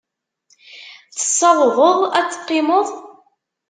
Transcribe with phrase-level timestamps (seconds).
[1.15, 2.87] Tessawḍeḍ ad teqqimeḍ?